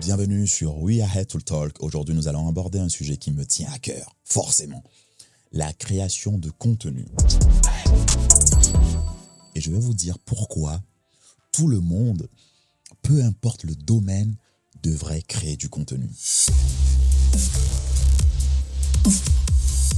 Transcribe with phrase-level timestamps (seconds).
[0.00, 1.82] bienvenue sur We Are to Talk.
[1.82, 4.84] Aujourd'hui, nous allons aborder un sujet qui me tient à cœur, forcément.
[5.50, 7.06] La création de contenu.
[9.54, 10.80] Et je vais vous dire pourquoi
[11.52, 12.28] tout le monde,
[13.02, 14.36] peu importe le domaine,
[14.82, 16.08] devrait créer du contenu.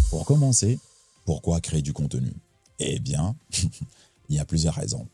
[0.09, 0.79] Pour commencer,
[1.27, 2.33] pourquoi créer du contenu?
[2.79, 3.37] Eh bien,
[4.29, 5.07] il y a plusieurs raisons.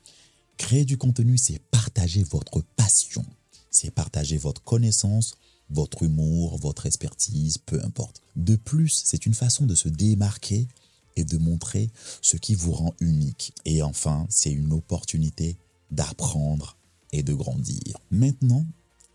[0.58, 3.24] Créer du contenu, c'est partager votre passion,
[3.70, 3.90] c'est
[4.38, 5.34] votre connaissance,
[5.70, 8.22] votre humour, votre expertise, peu importe.
[8.36, 10.68] De plus, c'est une façon de se démarquer
[11.16, 11.90] et de montrer
[12.22, 13.52] ce qui vous rend unique.
[13.64, 15.56] Et enfin, c'est une opportunité
[15.90, 16.76] d'apprendre
[17.12, 17.98] et de grandir.
[18.10, 18.66] Maintenant,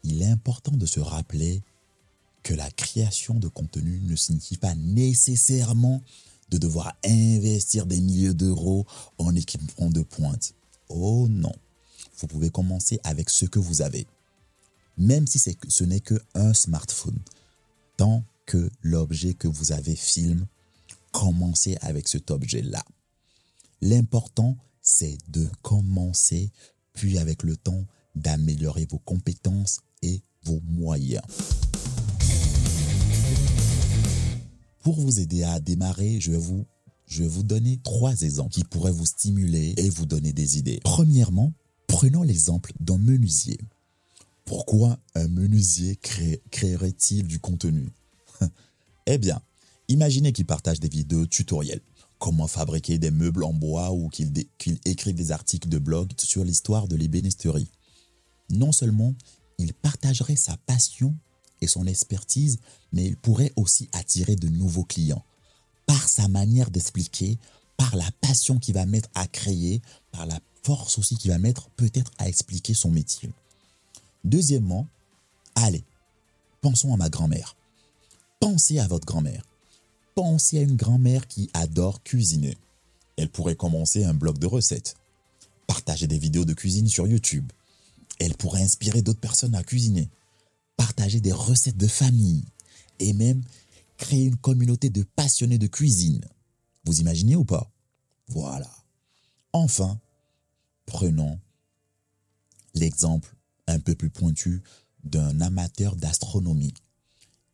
[0.03, 1.61] il est important de se rappeler
[2.43, 6.01] que la création de contenu ne signifie pas nécessairement
[6.49, 8.85] de devoir investir des milliers d'euros
[9.17, 10.53] en équipement de pointe.
[10.89, 11.53] Oh non,
[12.17, 14.07] vous pouvez commencer avec ce que vous avez.
[15.01, 17.17] Même si ce n'est qu'un smartphone.
[17.97, 20.45] Tant que l'objet que vous avez filme,
[21.11, 22.85] commencez avec cet objet-là.
[23.81, 26.51] L'important, c'est de commencer,
[26.93, 31.23] puis avec le temps, d'améliorer vos compétences et vos moyens.
[34.83, 36.67] Pour vous aider à démarrer, je vais vous,
[37.07, 40.79] je donner trois exemples qui pourraient vous stimuler et vous donner des idées.
[40.83, 41.53] Premièrement,
[41.87, 43.57] prenons l'exemple d'un menuisier.
[44.51, 45.97] Pourquoi un menuisier
[46.51, 47.89] créerait-il du contenu?
[49.05, 49.41] Eh bien,
[49.87, 51.79] imaginez qu'il partage des vidéos tutoriels.
[52.19, 54.33] Comment fabriquer des meubles en bois ou qu'il
[54.83, 57.71] écrive des articles de blog sur l'histoire de l'ébénisterie.
[58.49, 59.15] Non seulement
[59.57, 61.15] il partagerait sa passion
[61.61, 62.59] et son expertise,
[62.91, 65.23] mais il pourrait aussi attirer de nouveaux clients
[65.87, 67.39] par sa manière d'expliquer,
[67.77, 71.69] par la passion qu'il va mettre à créer, par la force aussi qu'il va mettre
[71.69, 73.31] peut-être à expliquer son métier.
[74.23, 74.87] Deuxièmement,
[75.55, 75.83] allez,
[76.61, 77.55] pensons à ma grand-mère.
[78.39, 79.45] Pensez à votre grand-mère.
[80.15, 82.57] Pensez à une grand-mère qui adore cuisiner.
[83.17, 84.95] Elle pourrait commencer un blog de recettes,
[85.67, 87.51] partager des vidéos de cuisine sur YouTube.
[88.19, 90.09] Elle pourrait inspirer d'autres personnes à cuisiner
[90.81, 92.43] partager des recettes de famille
[92.97, 93.43] et même
[93.97, 96.25] créer une communauté de passionnés de cuisine.
[96.85, 97.71] Vous imaginez ou pas?
[98.27, 98.69] Voilà.
[99.53, 99.99] Enfin,
[100.87, 101.39] prenons
[102.73, 103.35] l'exemple
[103.71, 104.61] un peu plus pointu
[105.03, 106.73] d'un amateur d'astronomie.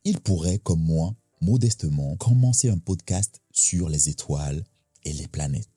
[0.03, 4.63] Il pourrait, comme moi, modestement, commencer un podcast sur les étoiles
[5.03, 5.69] et les planètes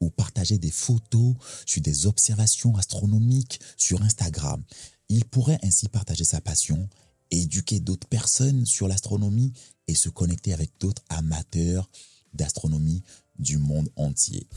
[0.00, 1.34] ou partager des photos
[1.66, 4.62] sur des observations astronomiques sur Instagram
[5.08, 6.88] il pourrait ainsi partager sa passion,
[7.30, 9.52] éduquer d'autres personnes sur l'astronomie
[9.86, 11.88] et se connecter avec d'autres amateurs
[12.32, 13.02] d'astronomie
[13.38, 14.48] du monde entier.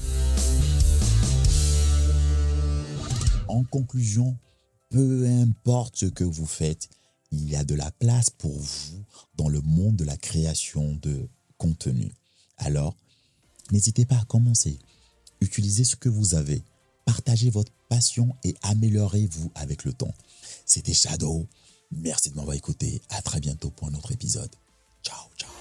[3.48, 4.38] En conclusion,
[4.90, 6.90] peu importe ce que vous faites,
[7.32, 9.04] il y a de la place pour vous
[9.36, 11.28] dans le monde de la création de
[11.58, 12.14] contenu.
[12.58, 12.96] Alors,
[13.72, 14.80] n'hésitez pas à commencer.
[15.42, 16.64] Utilisez ce que vous avez.
[17.06, 20.14] Partagez votre passion et améliorez-vous avec le temps.
[20.66, 21.48] C'était Shadow.
[21.92, 23.02] Merci de m'avoir écouté.
[23.10, 24.54] À très bientôt pour un autre épisode.
[25.04, 25.57] Ciao, ciao.